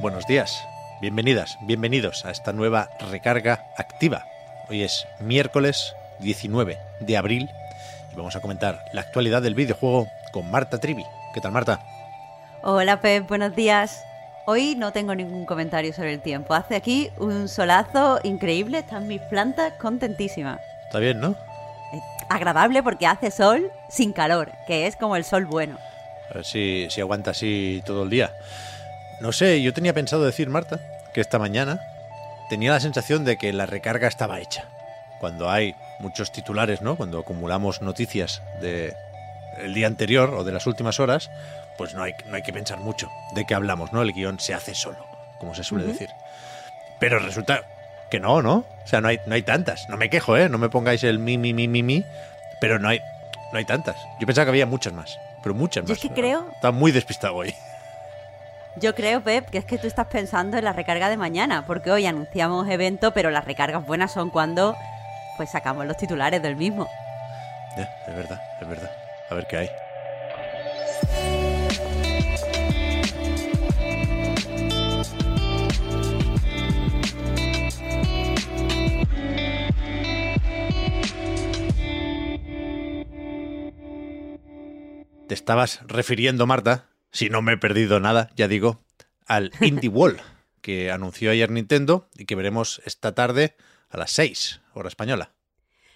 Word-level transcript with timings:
Buenos 0.00 0.28
días, 0.28 0.64
bienvenidas, 1.00 1.58
bienvenidos 1.62 2.24
a 2.24 2.30
esta 2.30 2.52
nueva 2.52 2.88
recarga 3.10 3.66
activa. 3.76 4.26
Hoy 4.70 4.84
es 4.84 5.08
miércoles 5.18 5.96
19 6.20 6.78
de 7.00 7.16
abril 7.16 7.50
y 8.12 8.16
vamos 8.16 8.36
a 8.36 8.40
comentar 8.40 8.84
la 8.92 9.00
actualidad 9.00 9.42
del 9.42 9.56
videojuego 9.56 10.06
con 10.30 10.48
Marta 10.52 10.78
Trivi. 10.78 11.04
¿Qué 11.34 11.40
tal, 11.40 11.50
Marta? 11.50 11.80
Hola 12.62 13.00
Pep, 13.00 13.26
buenos 13.26 13.56
días. 13.56 14.04
Hoy 14.46 14.76
no 14.76 14.92
tengo 14.92 15.16
ningún 15.16 15.44
comentario 15.44 15.92
sobre 15.92 16.14
el 16.14 16.20
tiempo. 16.20 16.54
Hace 16.54 16.76
aquí 16.76 17.10
un 17.18 17.48
solazo 17.48 18.20
increíble, 18.22 18.78
están 18.78 19.08
mis 19.08 19.20
plantas 19.22 19.72
contentísimas. 19.80 20.60
Está 20.86 21.00
bien, 21.00 21.18
¿no? 21.18 21.30
Eh, 21.92 22.00
Agradable 22.28 22.84
porque 22.84 23.08
hace 23.08 23.32
sol 23.32 23.72
sin 23.88 24.12
calor, 24.12 24.52
que 24.68 24.86
es 24.86 24.94
como 24.94 25.16
el 25.16 25.24
sol 25.24 25.44
bueno. 25.44 25.76
A 26.30 26.34
ver 26.34 26.44
si, 26.44 26.86
si 26.88 27.00
aguanta 27.00 27.32
así 27.32 27.82
todo 27.84 28.04
el 28.04 28.10
día. 28.10 28.30
No 29.20 29.32
sé, 29.32 29.60
yo 29.62 29.72
tenía 29.72 29.92
pensado 29.94 30.24
decir, 30.24 30.48
Marta, 30.48 30.80
que 31.12 31.20
esta 31.20 31.38
mañana 31.38 31.80
tenía 32.48 32.70
la 32.72 32.80
sensación 32.80 33.24
de 33.24 33.36
que 33.36 33.52
la 33.52 33.66
recarga 33.66 34.08
estaba 34.08 34.40
hecha. 34.40 34.64
Cuando 35.20 35.50
hay 35.50 35.74
muchos 35.98 36.30
titulares, 36.32 36.80
¿no? 36.82 36.96
Cuando 36.96 37.18
acumulamos 37.18 37.82
noticias 37.82 38.40
de 38.60 38.94
el 39.58 39.74
día 39.74 39.88
anterior 39.88 40.30
o 40.34 40.44
de 40.44 40.52
las 40.52 40.66
últimas 40.68 41.00
horas, 41.00 41.30
pues 41.76 41.94
no 41.94 42.02
hay, 42.04 42.12
no 42.26 42.36
hay 42.36 42.42
que 42.42 42.52
pensar 42.52 42.78
mucho 42.78 43.08
de 43.34 43.44
qué 43.44 43.54
hablamos, 43.54 43.92
¿no? 43.92 44.02
El 44.02 44.12
guion 44.12 44.38
se 44.38 44.54
hace 44.54 44.74
solo, 44.74 45.04
como 45.40 45.54
se 45.56 45.64
suele 45.64 45.84
decir. 45.86 46.08
Pero 47.00 47.18
resulta 47.18 47.62
que 48.10 48.20
no, 48.20 48.40
¿no? 48.42 48.58
O 48.84 48.86
sea, 48.86 49.00
no 49.00 49.08
hay, 49.08 49.18
no 49.26 49.34
hay 49.34 49.42
tantas. 49.42 49.88
No 49.88 49.96
me 49.96 50.08
quejo, 50.10 50.36
¿eh? 50.36 50.48
No 50.48 50.58
me 50.58 50.68
pongáis 50.68 51.02
el 51.02 51.18
mi, 51.18 51.36
mi, 51.38 51.52
mi, 51.52 51.66
mi, 51.66 51.82
mi, 51.82 52.04
pero 52.60 52.78
no 52.78 52.88
hay, 52.88 53.00
no 53.52 53.58
hay 53.58 53.64
tantas. 53.64 53.96
Yo 54.20 54.26
pensaba 54.26 54.44
que 54.44 54.50
había 54.50 54.66
muchas 54.66 54.92
más, 54.92 55.18
pero 55.42 55.54
muchas 55.56 55.84
Yo 55.84 55.88
más. 55.94 55.98
es 56.04 56.08
que 56.08 56.14
creo- 56.14 56.48
Está 56.54 56.70
muy 56.70 56.92
despistado 56.92 57.34
hoy. 57.34 57.52
Yo 58.80 58.94
creo, 58.94 59.22
Pep, 59.22 59.50
que 59.50 59.58
es 59.58 59.64
que 59.64 59.76
tú 59.76 59.88
estás 59.88 60.06
pensando 60.06 60.56
en 60.56 60.64
la 60.64 60.72
recarga 60.72 61.08
de 61.08 61.16
mañana, 61.16 61.66
porque 61.66 61.90
hoy 61.90 62.06
anunciamos 62.06 62.68
evento, 62.68 63.12
pero 63.12 63.30
las 63.30 63.44
recargas 63.44 63.84
buenas 63.84 64.12
son 64.12 64.30
cuando 64.30 64.76
pues 65.36 65.50
sacamos 65.50 65.84
los 65.84 65.96
titulares 65.96 66.40
del 66.42 66.54
mismo. 66.54 66.88
Ya, 67.76 67.88
es 68.06 68.14
verdad, 68.14 68.40
es 68.60 68.68
verdad. 68.68 68.90
A 69.30 69.34
ver 69.34 69.46
qué 69.48 69.56
hay. 69.56 69.68
Te 85.26 85.34
estabas 85.34 85.80
refiriendo, 85.86 86.46
Marta, 86.46 86.87
si 87.12 87.30
no 87.30 87.42
me 87.42 87.52
he 87.52 87.56
perdido 87.56 88.00
nada, 88.00 88.30
ya 88.36 88.48
digo, 88.48 88.82
al 89.26 89.52
Indie 89.60 89.88
Wall, 89.88 90.20
que 90.60 90.90
anunció 90.90 91.30
ayer 91.30 91.50
Nintendo 91.50 92.08
y 92.16 92.24
que 92.24 92.34
veremos 92.34 92.80
esta 92.84 93.14
tarde 93.14 93.56
a 93.88 93.98
las 93.98 94.10
6, 94.12 94.60
hora 94.74 94.88
española. 94.88 95.32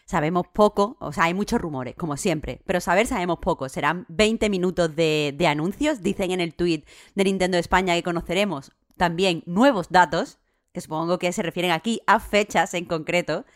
Sabemos 0.05 0.47
poco, 0.53 0.97
o 1.01 1.13
sea, 1.13 1.25
hay 1.25 1.35
muchos 1.35 1.61
rumores, 1.61 1.95
como 1.95 2.17
siempre, 2.17 2.61
pero 2.67 2.81
saber 2.81 3.07
sabemos 3.07 3.39
poco. 3.41 3.69
Serán 3.69 4.05
20 4.09 4.51
minutos 4.51 4.95
de, 4.95 5.35
de 5.37 5.47
anuncios. 5.47 6.03
Dicen 6.03 6.33
en 6.33 6.41
el 6.41 6.55
tweet 6.55 6.85
de 7.15 7.25
Nintendo 7.25 7.57
España 7.57 7.95
que 7.95 8.03
conoceremos 8.03 8.73
también 8.97 9.43
nuevos 9.47 9.89
datos, 9.91 10.39
que 10.73 10.81
supongo 10.81 11.19
que 11.19 11.33
se 11.33 11.43
refieren 11.43 11.71
aquí 11.71 12.01
a 12.07 12.21
fechas 12.21 12.75
en 12.75 12.85
concreto. 12.85 13.47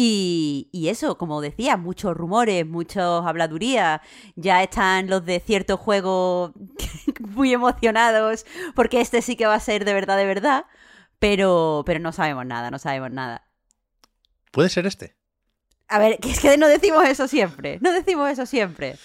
Y, 0.00 0.68
y 0.70 0.90
eso, 0.90 1.18
como 1.18 1.40
decía, 1.40 1.76
muchos 1.76 2.16
rumores, 2.16 2.64
muchos 2.64 3.26
habladurías. 3.26 4.00
Ya 4.36 4.62
están 4.62 5.10
los 5.10 5.24
de 5.24 5.40
cierto 5.40 5.76
juego 5.76 6.54
muy 7.20 7.52
emocionados, 7.52 8.46
porque 8.76 9.00
este 9.00 9.22
sí 9.22 9.34
que 9.34 9.46
va 9.46 9.56
a 9.56 9.60
ser 9.60 9.84
de 9.84 9.94
verdad, 9.94 10.16
de 10.16 10.24
verdad. 10.24 10.66
Pero, 11.18 11.82
pero 11.84 11.98
no 11.98 12.12
sabemos 12.12 12.46
nada, 12.46 12.70
no 12.70 12.78
sabemos 12.78 13.10
nada. 13.10 13.48
¿Puede 14.52 14.68
ser 14.68 14.86
este? 14.86 15.16
A 15.88 15.98
ver, 15.98 16.18
que 16.20 16.30
es 16.30 16.38
que 16.38 16.56
no 16.56 16.68
decimos 16.68 17.04
eso 17.04 17.26
siempre. 17.26 17.80
No 17.80 17.90
decimos 17.90 18.30
eso 18.30 18.46
siempre. 18.46 18.96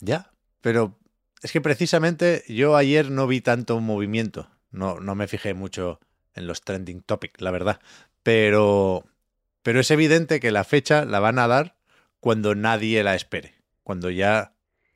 Ya, 0.00 0.32
pero 0.60 0.98
es 1.42 1.50
que 1.50 1.62
precisamente 1.62 2.44
yo 2.46 2.76
ayer 2.76 3.10
no 3.10 3.26
vi 3.26 3.40
tanto 3.40 3.80
movimiento. 3.80 4.50
No, 4.70 5.00
no 5.00 5.14
me 5.14 5.28
fijé 5.28 5.54
mucho 5.54 5.98
en 6.34 6.46
los 6.46 6.60
trending 6.60 7.00
topics, 7.00 7.40
la 7.40 7.52
verdad. 7.52 7.80
Pero, 8.22 9.06
pero 9.62 9.80
es 9.80 9.90
evidente 9.90 10.40
que 10.40 10.50
la 10.50 10.64
fecha 10.64 11.04
la 11.04 11.20
van 11.20 11.38
a 11.38 11.46
dar 11.48 11.76
cuando 12.20 12.54
nadie 12.54 13.02
la 13.02 13.14
espere. 13.14 13.54
Cuando 13.82 14.10
ya 14.10 14.54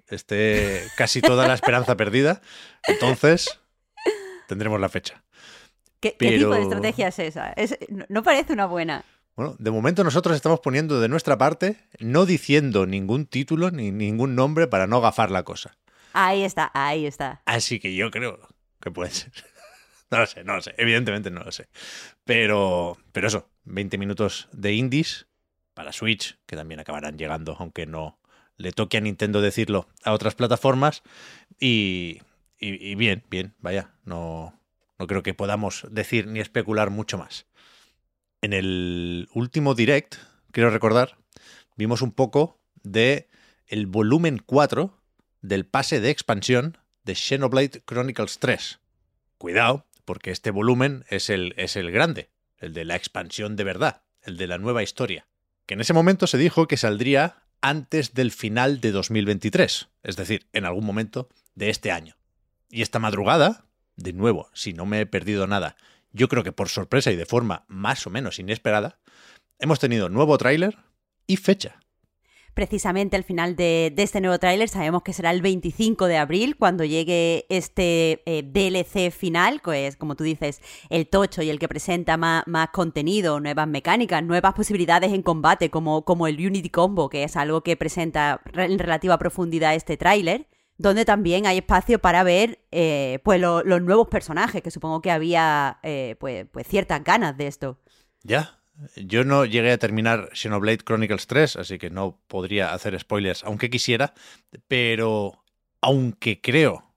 esté 0.08 0.84
casi 0.96 1.20
toda 1.20 1.48
la 1.48 1.54
esperanza 1.54 1.96
perdida. 1.96 2.40
Entonces 2.86 3.60
tendremos 4.48 4.80
la 4.80 4.88
fecha. 4.88 5.24
¿Qué, 6.00 6.14
qué 6.18 6.38
tipo 6.38 6.50
de 6.50 6.56
Pero- 6.56 6.62
estrategia 6.62 7.08
es 7.08 7.18
esa? 7.18 7.52
Es- 7.52 7.78
no, 8.08 8.22
parece 8.22 8.52
una 8.52 8.66
buena. 8.66 9.04
Bueno, 9.34 9.54
de 9.58 9.70
momento 9.70 10.02
nosotros 10.04 10.34
estamos 10.34 10.60
poniendo 10.60 11.00
de 11.00 11.08
nuestra 11.08 11.36
parte, 11.36 11.76
no 11.98 12.24
diciendo 12.24 12.86
ningún 12.86 13.26
título 13.26 13.70
ni 13.70 13.90
ningún 13.90 14.34
nombre 14.34 14.66
para 14.66 14.86
no 14.86 15.00
gafar 15.00 15.30
la 15.30 15.42
cosa. 15.42 15.76
Ahí 16.14 16.42
está, 16.42 16.70
ahí 16.72 17.06
está. 17.06 17.42
Así 17.44 17.78
que 17.78 17.94
yo 17.94 18.10
creo 18.10 18.38
que 18.80 18.90
puede 18.90 19.10
ser. 19.10 19.32
No 20.08 20.18
lo 20.20 20.26
sé, 20.26 20.44
no 20.44 20.54
lo 20.54 20.62
sé. 20.62 20.72
Evidentemente 20.78 21.32
no 21.32 21.40
lo 21.42 21.50
sé. 21.50 21.66
Pero, 22.22 22.96
pero 23.10 23.26
eso, 23.26 23.50
20 23.66 23.98
minutos 23.98 24.48
de 24.52 24.72
indies 24.74 25.26
para 25.74 25.92
Switch, 25.92 26.38
que 26.46 26.56
también 26.56 26.80
acabarán 26.80 27.18
llegando, 27.18 27.56
aunque 27.58 27.86
no 27.86 28.18
le 28.56 28.72
toque 28.72 28.96
a 28.96 29.00
Nintendo 29.00 29.40
decirlo 29.42 29.88
a 30.02 30.12
otras 30.12 30.34
plataformas. 30.34 31.02
Y, 31.60 32.22
y- 32.58 32.94
bien, 32.94 33.24
bien, 33.28 33.54
vaya, 33.58 33.92
no, 34.04 34.58
no 34.98 35.06
creo 35.06 35.22
que 35.22 35.34
podamos 35.34 35.86
decir 35.90 36.26
ni 36.26 36.40
especular 36.40 36.90
mucho 36.90 37.18
más. 37.18 37.46
En 38.40 38.52
el 38.52 39.28
último 39.34 39.74
direct, 39.74 40.16
quiero 40.52 40.70
recordar, 40.70 41.16
vimos 41.76 42.00
un 42.02 42.12
poco 42.12 42.58
de 42.82 43.28
el 43.66 43.86
volumen 43.86 44.40
4 44.44 44.96
del 45.42 45.66
pase 45.66 46.00
de 46.00 46.10
expansión 46.10 46.78
de 47.04 47.14
Xenoblade 47.14 47.82
Chronicles 47.84 48.38
3. 48.38 48.78
Cuidado, 49.38 49.84
porque 50.04 50.30
este 50.30 50.50
volumen 50.50 51.04
es 51.08 51.28
el, 51.30 51.54
es 51.56 51.76
el 51.76 51.90
grande, 51.90 52.30
el 52.58 52.72
de 52.72 52.84
la 52.84 52.96
expansión 52.96 53.56
de 53.56 53.64
verdad, 53.64 54.02
el 54.22 54.36
de 54.36 54.46
la 54.46 54.58
nueva 54.58 54.82
historia, 54.82 55.26
que 55.66 55.74
en 55.74 55.80
ese 55.80 55.92
momento 55.92 56.26
se 56.26 56.38
dijo 56.38 56.68
que 56.68 56.76
saldría 56.76 57.42
antes 57.60 58.14
del 58.14 58.32
final 58.32 58.80
de 58.80 58.92
2023, 58.92 59.88
es 60.02 60.16
decir, 60.16 60.46
en 60.52 60.64
algún 60.64 60.84
momento 60.84 61.28
de 61.54 61.70
este 61.70 61.90
año. 61.90 62.16
Y 62.68 62.82
esta 62.82 62.98
madrugada, 62.98 63.66
de 63.96 64.12
nuevo, 64.12 64.50
si 64.52 64.72
no 64.72 64.86
me 64.86 65.00
he 65.00 65.06
perdido 65.06 65.46
nada, 65.46 65.76
yo 66.12 66.28
creo 66.28 66.44
que 66.44 66.52
por 66.52 66.68
sorpresa 66.68 67.10
y 67.10 67.16
de 67.16 67.26
forma 67.26 67.64
más 67.68 68.06
o 68.06 68.10
menos 68.10 68.38
inesperada, 68.38 68.98
hemos 69.58 69.78
tenido 69.78 70.08
nuevo 70.08 70.36
tráiler 70.38 70.78
y 71.26 71.36
fecha. 71.36 71.80
Precisamente 72.56 73.16
al 73.16 73.22
final 73.22 73.54
de, 73.54 73.92
este 73.98 74.22
nuevo 74.22 74.38
tráiler 74.38 74.70
sabemos 74.70 75.02
que 75.02 75.12
será 75.12 75.30
el 75.30 75.42
25 75.42 76.06
de 76.06 76.16
abril 76.16 76.56
cuando 76.56 76.84
llegue 76.84 77.44
este 77.50 78.22
eh, 78.24 78.42
DLC 78.44 79.10
final, 79.12 79.60
que 79.60 79.86
es, 79.86 79.96
como 79.98 80.16
tú 80.16 80.24
dices, 80.24 80.62
el 80.88 81.06
tocho 81.06 81.42
y 81.42 81.50
el 81.50 81.58
que 81.58 81.68
presenta 81.68 82.16
más, 82.16 82.44
contenido, 82.72 83.40
nuevas 83.40 83.68
mecánicas, 83.68 84.22
nuevas 84.24 84.54
posibilidades 84.54 85.12
en 85.12 85.20
combate, 85.20 85.68
como, 85.68 86.06
como 86.06 86.26
el 86.28 86.36
Unity 86.36 86.70
Combo, 86.70 87.10
que 87.10 87.24
es 87.24 87.36
algo 87.36 87.60
que 87.62 87.76
presenta 87.76 88.40
re- 88.46 88.64
en 88.72 88.78
relativa 88.78 89.18
profundidad 89.18 89.74
este 89.74 89.98
tráiler. 89.98 90.48
donde 90.78 91.04
también 91.04 91.46
hay 91.46 91.58
espacio 91.58 91.98
para 91.98 92.22
ver 92.22 92.60
eh, 92.72 93.18
pues 93.22 93.38
lo- 93.38 93.62
los 93.64 93.82
nuevos 93.82 94.08
personajes, 94.08 94.62
que 94.62 94.70
supongo 94.70 95.02
que 95.02 95.10
había 95.10 95.78
eh, 95.82 96.16
pues, 96.20 96.46
pues 96.50 96.66
ciertas 96.66 97.04
ganas 97.04 97.36
de 97.36 97.48
esto. 97.48 97.78
Ya. 98.22 98.60
Yo 98.96 99.24
no 99.24 99.44
llegué 99.44 99.72
a 99.72 99.78
terminar 99.78 100.30
Xenoblade 100.32 100.84
Chronicles 100.84 101.26
3, 101.26 101.56
así 101.56 101.78
que 101.78 101.90
no 101.90 102.18
podría 102.28 102.74
hacer 102.74 102.98
spoilers, 102.98 103.42
aunque 103.44 103.70
quisiera, 103.70 104.14
pero 104.68 105.42
aunque 105.80 106.40
creo 106.40 106.92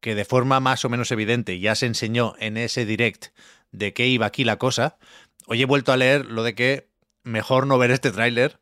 que 0.00 0.14
de 0.14 0.24
forma 0.24 0.58
más 0.58 0.84
o 0.84 0.88
menos 0.88 1.12
evidente 1.12 1.60
ya 1.60 1.74
se 1.74 1.86
enseñó 1.86 2.34
en 2.38 2.56
ese 2.56 2.84
direct 2.84 3.26
de 3.70 3.92
qué 3.92 4.08
iba 4.08 4.26
aquí 4.26 4.44
la 4.44 4.58
cosa, 4.58 4.98
hoy 5.46 5.62
he 5.62 5.66
vuelto 5.66 5.92
a 5.92 5.96
leer 5.96 6.26
lo 6.26 6.42
de 6.42 6.54
que 6.54 6.88
mejor 7.22 7.66
no 7.66 7.78
ver 7.78 7.92
este 7.92 8.10
tráiler 8.10 8.58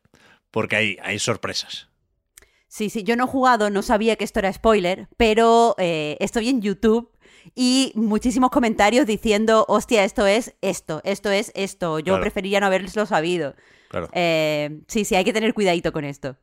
porque 0.51 0.75
hay, 0.75 0.97
hay 1.01 1.17
sorpresas. 1.17 1.89
Sí, 2.67 2.89
sí, 2.89 3.03
yo 3.03 3.15
no 3.15 3.25
he 3.25 3.27
jugado, 3.27 3.69
no 3.69 3.81
sabía 3.81 4.15
que 4.15 4.23
esto 4.23 4.39
era 4.39 4.53
spoiler, 4.53 5.09
pero 5.17 5.75
eh, 5.77 6.15
estoy 6.21 6.47
en 6.47 6.61
YouTube 6.61 7.10
y 7.55 7.91
muchísimos 7.95 8.49
comentarios 8.51 9.05
diciendo, 9.05 9.65
hostia, 9.67 10.03
esto 10.03 10.25
es 10.27 10.55
esto, 10.61 11.01
esto 11.03 11.31
es 11.31 11.51
esto. 11.55 11.99
Yo 11.99 12.05
Claro. 12.13 12.21
preferiría 12.21 12.59
no 12.59 12.65
haberlo 12.67 13.05
sabido. 13.05 13.55
Claro. 13.89 14.09
Eh, 14.13 14.81
sí, 14.87 15.05
sí, 15.05 15.15
hay 15.15 15.23
que 15.23 15.33
tener 15.33 15.53
cuidadito 15.53 15.91
con 15.91 16.05
esto. 16.05 16.37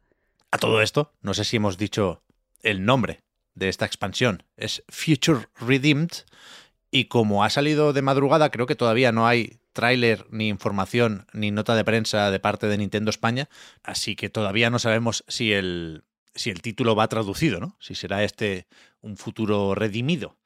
A 0.50 0.58
todo 0.58 0.80
esto, 0.82 1.12
no 1.20 1.34
sé 1.34 1.44
si 1.44 1.56
hemos 1.56 1.76
dicho 1.78 2.22
el 2.62 2.84
nombre 2.84 3.22
de 3.54 3.68
esta 3.68 3.84
expansión. 3.86 4.42
Es 4.56 4.82
Future 4.88 5.48
Redeemed. 5.60 6.10
Y 6.90 7.04
como 7.06 7.44
ha 7.44 7.50
salido 7.50 7.92
de 7.92 8.00
madrugada, 8.00 8.50
creo 8.50 8.66
que 8.66 8.74
todavía 8.74 9.12
no 9.12 9.26
hay 9.26 9.58
tráiler, 9.74 10.26
ni 10.30 10.48
información, 10.48 11.26
ni 11.34 11.50
nota 11.50 11.74
de 11.76 11.84
prensa 11.84 12.30
de 12.30 12.40
parte 12.40 12.66
de 12.66 12.78
Nintendo 12.78 13.10
España. 13.10 13.48
Así 13.82 14.16
que 14.16 14.30
todavía 14.30 14.70
no 14.70 14.78
sabemos 14.78 15.22
si 15.28 15.52
el, 15.52 16.04
si 16.34 16.48
el 16.50 16.62
título 16.62 16.96
va 16.96 17.06
traducido, 17.08 17.60
¿no? 17.60 17.76
Si 17.78 17.94
será 17.94 18.24
este 18.24 18.66
un 19.02 19.16
futuro 19.18 19.74
redimido. 19.74 20.37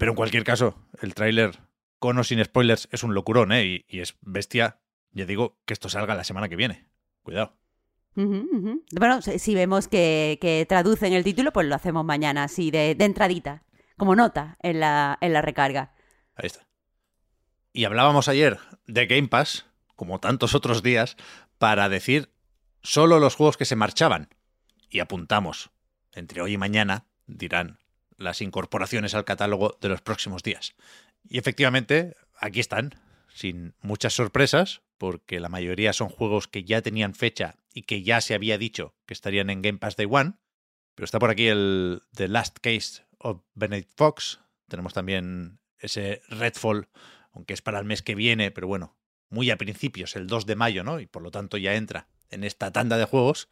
Pero 0.00 0.12
en 0.12 0.16
cualquier 0.16 0.44
caso, 0.44 0.74
el 1.02 1.12
tráiler 1.12 1.58
con 1.98 2.16
o 2.16 2.24
sin 2.24 2.42
spoilers 2.42 2.88
es 2.90 3.04
un 3.04 3.12
locurón, 3.12 3.52
¿eh? 3.52 3.66
Y, 3.66 3.84
y 3.86 4.00
es 4.00 4.16
bestia. 4.22 4.80
Ya 5.12 5.26
digo 5.26 5.58
que 5.66 5.74
esto 5.74 5.90
salga 5.90 6.14
la 6.14 6.24
semana 6.24 6.48
que 6.48 6.56
viene. 6.56 6.86
Cuidado. 7.22 7.54
Bueno, 8.14 9.20
si 9.20 9.38
si 9.38 9.54
vemos 9.54 9.88
que, 9.88 10.38
que 10.40 10.64
traducen 10.66 11.12
el 11.12 11.22
título, 11.22 11.52
pues 11.52 11.66
lo 11.66 11.74
hacemos 11.74 12.02
mañana, 12.06 12.44
así 12.44 12.70
de, 12.70 12.94
de 12.94 13.04
entradita, 13.04 13.64
como 13.98 14.16
nota 14.16 14.56
en 14.62 14.80
la, 14.80 15.18
en 15.20 15.34
la 15.34 15.42
recarga. 15.42 15.92
Ahí 16.34 16.46
está. 16.46 16.66
Y 17.74 17.84
hablábamos 17.84 18.28
ayer 18.28 18.58
de 18.86 19.04
Game 19.04 19.28
Pass, 19.28 19.66
como 19.96 20.18
tantos 20.18 20.54
otros 20.54 20.82
días, 20.82 21.18
para 21.58 21.90
decir 21.90 22.32
solo 22.82 23.18
los 23.18 23.36
juegos 23.36 23.58
que 23.58 23.66
se 23.66 23.76
marchaban. 23.76 24.34
Y 24.88 25.00
apuntamos, 25.00 25.72
entre 26.12 26.40
hoy 26.40 26.54
y 26.54 26.58
mañana, 26.58 27.04
dirán 27.26 27.79
las 28.20 28.42
incorporaciones 28.42 29.14
al 29.14 29.24
catálogo 29.24 29.76
de 29.80 29.88
los 29.88 30.02
próximos 30.02 30.42
días. 30.42 30.74
Y 31.28 31.38
efectivamente, 31.38 32.16
aquí 32.38 32.60
están, 32.60 32.94
sin 33.34 33.74
muchas 33.80 34.12
sorpresas, 34.12 34.82
porque 34.98 35.40
la 35.40 35.48
mayoría 35.48 35.92
son 35.92 36.10
juegos 36.10 36.46
que 36.46 36.64
ya 36.64 36.82
tenían 36.82 37.14
fecha 37.14 37.56
y 37.72 37.82
que 37.82 38.02
ya 38.02 38.20
se 38.20 38.34
había 38.34 38.58
dicho 38.58 38.94
que 39.06 39.14
estarían 39.14 39.48
en 39.48 39.62
Game 39.62 39.78
Pass 39.78 39.96
Day 39.96 40.06
One. 40.08 40.34
Pero 40.94 41.04
está 41.06 41.18
por 41.18 41.30
aquí 41.30 41.48
el 41.48 42.02
The 42.14 42.28
Last 42.28 42.58
Case 42.60 43.02
of 43.18 43.40
Benedict 43.54 43.92
Fox. 43.96 44.40
Tenemos 44.68 44.92
también 44.92 45.58
ese 45.78 46.20
Redfall, 46.28 46.88
aunque 47.32 47.54
es 47.54 47.62
para 47.62 47.78
el 47.78 47.86
mes 47.86 48.02
que 48.02 48.14
viene, 48.14 48.50
pero 48.50 48.66
bueno, 48.66 48.98
muy 49.30 49.50
a 49.50 49.56
principios, 49.56 50.14
el 50.16 50.26
2 50.26 50.44
de 50.44 50.56
mayo, 50.56 50.84
¿no? 50.84 51.00
Y 51.00 51.06
por 51.06 51.22
lo 51.22 51.30
tanto 51.30 51.56
ya 51.56 51.74
entra 51.74 52.08
en 52.28 52.44
esta 52.44 52.70
tanda 52.70 52.98
de 52.98 53.06
juegos. 53.06 53.48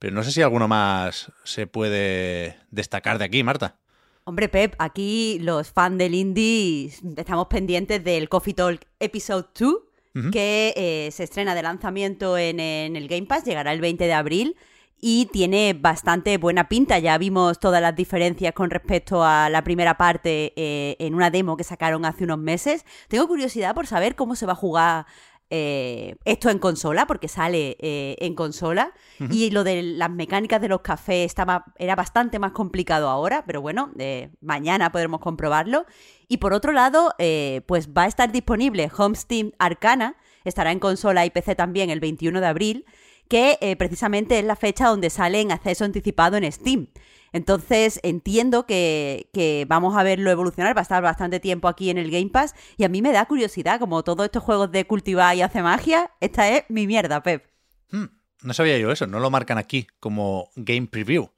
Pero 0.00 0.14
no 0.14 0.24
sé 0.24 0.32
si 0.32 0.42
alguno 0.42 0.66
más 0.66 1.30
se 1.44 1.68
puede 1.68 2.58
destacar 2.70 3.18
de 3.18 3.24
aquí, 3.26 3.44
Marta. 3.44 3.78
Hombre, 4.28 4.50
Pep, 4.50 4.74
aquí 4.78 5.38
los 5.40 5.70
fans 5.72 5.96
del 5.96 6.14
indie 6.14 6.92
estamos 7.16 7.46
pendientes 7.46 8.04
del 8.04 8.28
Coffee 8.28 8.52
Talk 8.52 8.82
Episode 9.00 9.46
2, 9.58 9.74
Ujú. 10.16 10.30
que 10.30 10.74
eh, 10.76 11.10
se 11.12 11.24
estrena 11.24 11.54
de 11.54 11.62
lanzamiento 11.62 12.36
en, 12.36 12.60
en 12.60 12.94
el 12.96 13.08
Game 13.08 13.24
Pass, 13.24 13.44
llegará 13.44 13.72
el 13.72 13.80
20 13.80 14.04
de 14.04 14.12
abril 14.12 14.56
y 15.00 15.30
tiene 15.32 15.72
bastante 15.72 16.36
buena 16.36 16.68
pinta. 16.68 16.98
Ya 16.98 17.16
vimos 17.16 17.58
todas 17.58 17.80
las 17.80 17.96
diferencias 17.96 18.52
con 18.52 18.68
respecto 18.68 19.24
a 19.24 19.48
la 19.48 19.64
primera 19.64 19.96
parte 19.96 20.52
eh, 20.56 20.96
en 20.98 21.14
una 21.14 21.30
demo 21.30 21.56
que 21.56 21.64
sacaron 21.64 22.04
hace 22.04 22.24
unos 22.24 22.38
meses. 22.38 22.84
Tengo 23.08 23.26
curiosidad 23.28 23.74
por 23.74 23.86
saber 23.86 24.14
cómo 24.14 24.36
se 24.36 24.44
va 24.44 24.52
a 24.52 24.56
jugar 24.56 25.06
eh, 25.50 26.16
esto 26.24 26.50
en 26.50 26.58
consola, 26.58 27.06
porque 27.06 27.28
sale 27.28 27.76
eh, 27.80 28.16
en 28.20 28.34
consola. 28.34 28.92
Y 29.30 29.50
lo 29.50 29.64
de 29.64 29.82
las 29.82 30.10
mecánicas 30.10 30.60
de 30.60 30.68
los 30.68 30.80
cafés 30.80 31.26
estaba, 31.26 31.64
era 31.78 31.96
bastante 31.96 32.38
más 32.38 32.52
complicado 32.52 33.08
ahora, 33.08 33.44
pero 33.46 33.60
bueno, 33.60 33.90
eh, 33.98 34.30
mañana 34.40 34.92
podremos 34.92 35.20
comprobarlo. 35.20 35.86
Y 36.28 36.36
por 36.36 36.52
otro 36.52 36.72
lado, 36.72 37.14
eh, 37.18 37.62
pues 37.66 37.88
va 37.88 38.04
a 38.04 38.06
estar 38.06 38.30
disponible 38.30 38.90
Homesteam 38.96 39.52
Arcana, 39.58 40.16
estará 40.44 40.72
en 40.72 40.78
consola 40.78 41.24
y 41.24 41.30
PC 41.30 41.54
también 41.54 41.90
el 41.90 42.00
21 42.00 42.40
de 42.40 42.46
abril, 42.46 42.84
que 43.28 43.58
eh, 43.60 43.76
precisamente 43.76 44.38
es 44.38 44.44
la 44.44 44.56
fecha 44.56 44.88
donde 44.88 45.10
sale 45.10 45.40
en 45.40 45.52
acceso 45.52 45.84
anticipado 45.84 46.36
en 46.36 46.50
Steam. 46.50 46.88
Entonces 47.32 48.00
entiendo 48.02 48.66
que, 48.66 49.28
que 49.32 49.66
vamos 49.68 49.96
a 49.96 50.02
verlo 50.02 50.30
evolucionar, 50.30 50.76
va 50.76 50.80
a 50.80 50.82
estar 50.82 51.02
bastante 51.02 51.40
tiempo 51.40 51.68
aquí 51.68 51.90
en 51.90 51.98
el 51.98 52.10
Game 52.10 52.30
Pass 52.30 52.54
y 52.76 52.84
a 52.84 52.88
mí 52.88 53.02
me 53.02 53.12
da 53.12 53.26
curiosidad, 53.26 53.78
como 53.78 54.02
todos 54.02 54.24
estos 54.24 54.42
juegos 54.42 54.72
de 54.72 54.86
cultivar 54.86 55.36
y 55.36 55.42
hace 55.42 55.62
magia, 55.62 56.10
esta 56.20 56.48
es 56.48 56.64
mi 56.68 56.86
mierda, 56.86 57.22
Pep. 57.22 57.44
Hmm, 57.90 58.06
no 58.42 58.54
sabía 58.54 58.78
yo 58.78 58.90
eso, 58.90 59.06
no 59.06 59.20
lo 59.20 59.30
marcan 59.30 59.58
aquí 59.58 59.86
como 60.00 60.50
Game 60.56 60.86
Preview, 60.86 61.30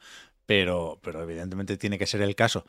pero, 0.46 1.00
pero 1.02 1.22
evidentemente 1.22 1.76
tiene 1.76 1.98
que 1.98 2.06
ser 2.06 2.22
el 2.22 2.36
caso. 2.36 2.64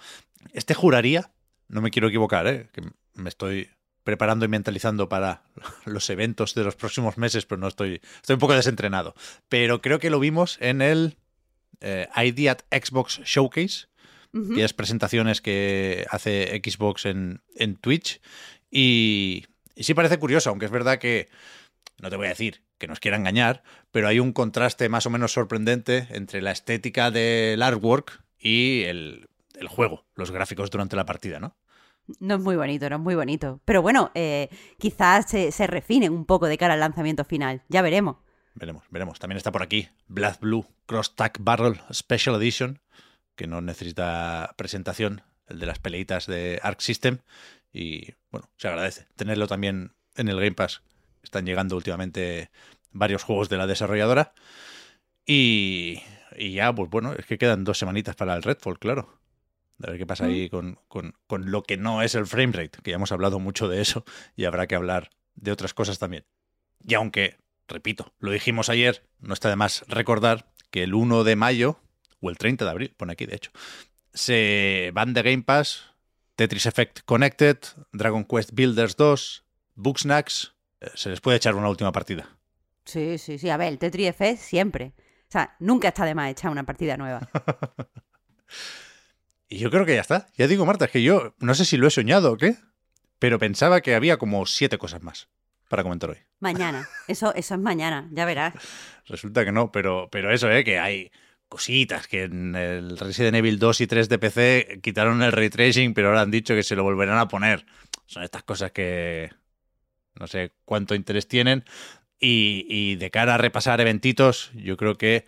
Este 0.53 0.73
juraría, 0.73 1.31
no 1.67 1.81
me 1.81 1.91
quiero 1.91 2.07
equivocar, 2.07 2.47
¿eh? 2.47 2.69
que 2.73 2.81
me 3.13 3.29
estoy 3.29 3.69
preparando 4.03 4.45
y 4.45 4.47
mentalizando 4.47 5.09
para 5.09 5.43
los 5.85 6.09
eventos 6.09 6.55
de 6.55 6.63
los 6.63 6.75
próximos 6.75 7.17
meses, 7.17 7.45
pero 7.45 7.59
no 7.59 7.67
estoy, 7.67 8.01
estoy 8.15 8.35
un 8.35 8.39
poco 8.39 8.55
desentrenado. 8.55 9.15
Pero 9.49 9.81
creo 9.81 9.99
que 9.99 10.09
lo 10.09 10.19
vimos 10.19 10.57
en 10.61 10.81
el 10.81 11.17
eh, 11.81 12.07
ID 12.15 12.47
at 12.47 12.59
Xbox 12.71 13.19
Showcase, 13.23 13.87
Ujú. 14.33 14.53
aquellas 14.53 14.73
presentaciones 14.73 15.41
que 15.41 16.05
hace 16.09 16.61
Xbox 16.63 17.05
en, 17.05 17.41
en 17.55 17.75
Twitch. 17.75 18.21
Y, 18.69 19.45
y 19.75 19.83
sí 19.83 19.93
parece 19.93 20.19
curioso, 20.19 20.49
aunque 20.49 20.65
es 20.65 20.71
verdad 20.71 20.99
que, 20.99 21.27
no 22.01 22.09
te 22.09 22.15
voy 22.15 22.27
a 22.27 22.29
decir 22.29 22.63
que 22.77 22.87
nos 22.87 22.99
quiera 22.99 23.17
engañar, 23.17 23.61
pero 23.91 24.07
hay 24.07 24.19
un 24.19 24.31
contraste 24.33 24.89
más 24.89 25.05
o 25.05 25.09
menos 25.09 25.33
sorprendente 25.33 26.07
entre 26.11 26.41
la 26.41 26.51
estética 26.51 27.11
del 27.11 27.61
artwork 27.61 28.23
y 28.39 28.83
el, 28.83 29.27
el 29.59 29.67
juego, 29.67 30.05
los 30.15 30.31
gráficos 30.31 30.71
durante 30.71 30.95
la 30.95 31.05
partida, 31.05 31.39
¿no? 31.39 31.55
No 32.19 32.35
es 32.35 32.41
muy 32.41 32.55
bonito, 32.55 32.89
no 32.89 32.95
es 32.97 33.01
muy 33.01 33.15
bonito. 33.15 33.59
Pero 33.65 33.81
bueno, 33.81 34.11
eh, 34.15 34.49
quizás 34.77 35.29
se, 35.29 35.51
se 35.51 35.67
refinen 35.67 36.13
un 36.13 36.25
poco 36.25 36.47
de 36.47 36.57
cara 36.57 36.73
al 36.73 36.79
lanzamiento 36.79 37.23
final. 37.25 37.63
Ya 37.69 37.81
veremos. 37.81 38.17
Veremos, 38.53 38.83
veremos. 38.89 39.19
También 39.19 39.37
está 39.37 39.51
por 39.51 39.63
aquí 39.63 39.87
Blood 40.07 40.39
Blue 40.41 40.65
Cross 40.85 41.15
Tag 41.15 41.33
Barrel 41.39 41.79
Special 41.93 42.35
Edition, 42.35 42.81
que 43.35 43.47
no 43.47 43.61
necesita 43.61 44.53
presentación, 44.57 45.21
el 45.47 45.59
de 45.59 45.65
las 45.65 45.79
peleitas 45.79 46.27
de 46.27 46.59
Arc 46.61 46.81
System. 46.81 47.19
Y 47.71 48.13
bueno, 48.29 48.49
se 48.57 48.67
agradece 48.67 49.07
tenerlo 49.15 49.47
también 49.47 49.93
en 50.15 50.27
el 50.27 50.37
Game 50.37 50.53
Pass. 50.53 50.81
Están 51.23 51.45
llegando 51.45 51.75
últimamente 51.75 52.51
varios 52.91 53.23
juegos 53.23 53.49
de 53.49 53.57
la 53.57 53.67
desarrolladora. 53.67 54.33
Y, 55.25 56.01
y 56.35 56.53
ya, 56.53 56.73
pues 56.73 56.89
bueno, 56.89 57.13
es 57.13 57.25
que 57.25 57.37
quedan 57.37 57.63
dos 57.63 57.77
semanitas 57.77 58.15
para 58.15 58.35
el 58.35 58.43
Redfall, 58.43 58.79
claro. 58.79 59.20
A 59.83 59.87
ver 59.91 59.97
qué 59.97 60.05
pasa 60.05 60.25
ahí 60.25 60.49
con, 60.49 60.77
con- 60.87 61.13
con 61.27 61.51
lo 61.51 61.63
que 61.63 61.77
no 61.77 62.01
es 62.01 62.15
el 62.15 62.27
framerate, 62.27 62.79
que 62.83 62.91
ya 62.91 62.95
hemos 62.95 63.11
hablado 63.11 63.39
mucho 63.39 63.67
de 63.67 63.81
eso 63.81 64.03
y 64.35 64.45
habrá 64.45 64.67
que 64.67 64.75
hablar 64.75 65.09
de 65.35 65.51
otras 65.51 65.73
cosas 65.73 65.97
también. 65.99 66.25
Y 66.85 66.93
aunque, 66.95 67.37
repito, 67.67 68.13
lo 68.19 68.31
dijimos 68.31 68.69
ayer, 68.69 69.03
no 69.19 69.33
está 69.33 69.49
de 69.49 69.55
más 69.55 69.83
recordar 69.87 70.51
que 70.71 70.83
el 70.83 70.93
1 70.93 71.23
de 71.23 71.35
mayo, 71.35 71.79
o 72.19 72.29
el 72.29 72.37
30 72.37 72.65
de 72.65 72.71
abril, 72.71 72.93
pone 72.97 73.13
aquí 73.13 73.25
de 73.25 73.35
hecho, 73.35 73.51
se 74.13 74.91
van 74.93 75.13
de 75.13 75.21
Game 75.23 75.43
Pass 75.43 75.85
Tetris 76.35 76.65
Effect 76.65 77.01
Connected, 77.05 77.57
Dragon 77.91 78.23
Quest 78.25 78.51
Builders 78.53 78.95
2, 78.95 79.45
Booksnacks. 79.75 80.53
eh, 80.79 80.89
Se 80.95 81.09
les 81.09 81.21
puede 81.21 81.37
echar 81.37 81.55
una 81.55 81.69
última 81.69 81.91
partida. 81.91 82.37
Sí, 82.85 83.17
sí, 83.17 83.37
sí. 83.37 83.49
A 83.49 83.57
ver, 83.57 83.67
el 83.67 83.77
Tetris 83.77 84.07
F 84.09 84.37
siempre. 84.37 84.93
O 84.97 85.31
sea, 85.31 85.55
nunca 85.59 85.89
está 85.89 86.03
de 86.05 86.15
más 86.15 86.31
echar 86.31 86.51
una 86.51 86.65
partida 86.65 86.97
nueva. 86.97 87.21
Y 89.51 89.57
yo 89.57 89.69
creo 89.69 89.85
que 89.85 89.95
ya 89.95 90.01
está. 90.01 90.27
Ya 90.37 90.47
digo, 90.47 90.65
Marta, 90.65 90.85
es 90.85 90.91
que 90.91 91.03
yo 91.03 91.35
no 91.39 91.53
sé 91.55 91.65
si 91.65 91.75
lo 91.75 91.85
he 91.85 91.91
soñado 91.91 92.31
o 92.31 92.37
qué, 92.37 92.55
pero 93.19 93.37
pensaba 93.37 93.81
que 93.81 93.95
había 93.95 94.15
como 94.15 94.45
siete 94.45 94.77
cosas 94.77 95.03
más 95.03 95.27
para 95.67 95.83
comentar 95.83 96.09
hoy. 96.09 96.19
Mañana. 96.39 96.87
Eso, 97.09 97.35
eso 97.35 97.55
es 97.55 97.59
mañana, 97.59 98.07
ya 98.13 98.23
verás. 98.23 98.53
Resulta 99.07 99.43
que 99.43 99.51
no, 99.51 99.69
pero, 99.69 100.07
pero 100.09 100.31
eso, 100.31 100.49
¿eh? 100.49 100.63
que 100.63 100.79
hay 100.79 101.11
cositas 101.49 102.07
que 102.07 102.23
en 102.23 102.55
el 102.55 102.97
Resident 102.97 103.35
Evil 103.35 103.59
2 103.59 103.81
y 103.81 103.87
3 103.87 104.07
de 104.07 104.19
PC 104.19 104.79
quitaron 104.81 105.21
el 105.21 105.33
ray 105.33 105.49
tracing, 105.49 105.93
pero 105.93 106.07
ahora 106.07 106.21
han 106.21 106.31
dicho 106.31 106.55
que 106.55 106.63
se 106.63 106.77
lo 106.77 106.83
volverán 106.83 107.17
a 107.17 107.27
poner. 107.27 107.65
Son 108.05 108.23
estas 108.23 108.43
cosas 108.43 108.71
que 108.71 109.31
no 110.17 110.27
sé 110.27 110.53
cuánto 110.63 110.95
interés 110.95 111.27
tienen. 111.27 111.65
Y, 112.21 112.65
y 112.69 112.95
de 112.95 113.11
cara 113.11 113.35
a 113.35 113.37
repasar 113.37 113.81
eventitos, 113.81 114.51
yo 114.53 114.77
creo 114.77 114.97
que 114.97 115.25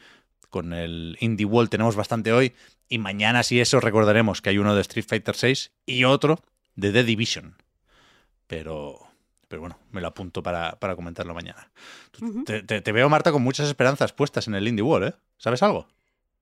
con 0.54 0.72
el 0.72 1.18
Indie 1.20 1.48
World 1.48 1.72
tenemos 1.72 1.96
bastante 1.96 2.32
hoy. 2.32 2.54
Y 2.88 3.00
mañana, 3.00 3.42
si 3.42 3.60
eso, 3.60 3.80
recordaremos 3.80 4.40
que 4.44 4.52
hay 4.52 4.60
uno 4.60 4.76
de 4.76 4.82
Street 4.82 5.06
Fighter 5.10 5.36
6 5.36 5.72
y 5.88 6.04
otro 6.04 6.40
de 6.76 6.92
The 6.92 7.04
Division. 7.04 7.56
Pero, 8.46 9.00
pero 9.48 9.62
bueno, 9.62 9.80
me 9.92 10.00
lo 10.00 10.08
apunto 10.10 10.44
para, 10.44 10.80
para 10.80 10.96
comentarlo 10.96 11.34
mañana. 11.34 11.72
Te, 12.46 12.62
te- 12.62 12.82
te 12.82 12.92
veo, 12.92 13.10
Marta, 13.10 13.32
con 13.32 13.42
muchas 13.42 13.68
esperanzas 13.68 14.14
puestas 14.14 14.48
en 14.48 14.54
el 14.54 14.68
Indie 14.68 14.84
World, 14.84 15.08
¿eh? 15.10 15.14
¿Sabes 15.38 15.64
algo? 15.64 15.88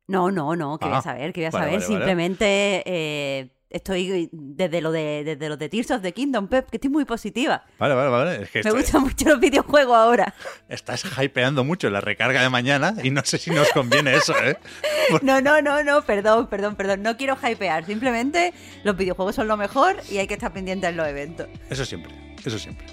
No, 0.07 0.29
no, 0.29 0.57
no, 0.57 0.77
que 0.77 0.89
voy 0.89 0.97
Ah, 0.97 1.01
saber, 1.01 1.31
que 1.31 1.39
voy 1.41 1.45
a 1.45 1.51
vale, 1.51 1.65
saber. 1.65 1.79
vale, 1.79 1.85
vale. 1.87 1.95
Simplemente 1.95 2.83
eh, 2.85 3.49
estoy 3.71 4.29
desde 4.31 4.81
lo 4.81 4.91
de 4.91 5.23
desde 5.23 5.49
los 5.49 5.57
de 5.57 5.69
Tears 5.69 5.91
of 5.91 6.01
the 6.01 6.11
Kingdom, 6.13 6.47
Pep, 6.47 6.69
que 6.69 6.77
estoy 6.77 6.89
muy 6.89 7.05
positiva. 7.05 7.63
Vale, 7.79 7.95
vale, 7.95 8.09
vale. 8.09 8.43
Es 8.43 8.49
que 8.49 8.61
Me 8.63 8.71
gustan 8.71 9.01
mucho 9.01 9.29
los 9.29 9.39
videojuegos 9.39 9.95
ahora. 9.95 10.33
estás 10.69 11.03
hypeando 11.21 11.63
mucho 11.63 11.89
la 11.89 12.01
recarga 12.01 12.41
de 12.41 12.49
mañana 12.49 12.93
y 13.03 13.09
no 13.09 13.21
sé 13.23 13.37
si 13.37 13.51
nos 13.51 13.69
conviene 13.71 14.15
eso, 14.15 14.33
¿eh? 14.43 14.57
No, 15.21 15.41
no, 15.41 15.61
no, 15.61 15.83
no, 15.83 16.01
perdón, 16.03 16.47
perdón, 16.47 16.75
perdón. 16.75 17.01
No 17.03 17.17
quiero 17.17 17.37
hypear. 17.41 17.85
Simplemente 17.85 18.53
los 18.83 18.95
videojuegos 18.95 19.35
son 19.35 19.47
lo 19.47 19.57
mejor 19.57 19.97
y 20.09 20.17
hay 20.17 20.27
que 20.27 20.35
estar 20.35 20.53
pendientes 20.53 20.89
en 20.89 20.97
los 20.97 21.07
eventos. 21.07 21.47
Eso 21.69 21.85
siempre, 21.85 22.13
eso 22.45 22.59
siempre. 22.59 22.85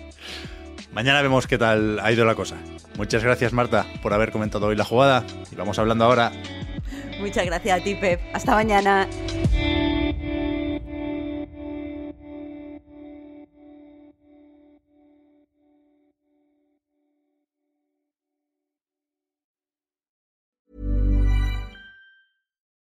Mañana 0.93 1.21
vemos 1.23 1.47
qué 1.47 1.59
tal 1.59 2.01
ha 2.01 2.11
ido 2.11 2.25
la 2.25 2.35
cosa. 2.35 2.57
Muchas 2.97 3.23
gracias, 3.23 3.53
Marta, 3.53 3.87
por 4.03 4.13
haber 4.15 4.33
comentado 4.33 4.67
hoy 4.67 4.77
la 4.77 4.85
jugada. 4.85 5.25
Y 5.53 5.55
vamos 5.55 5.79
hablando 5.79 6.05
ahora. 6.05 6.33
Muchas 7.21 7.45
gracias 7.45 7.81
a 7.81 7.85
ti, 7.85 7.95
Pep. 7.95 8.21
Hasta 8.33 8.55
mañana. 8.55 9.07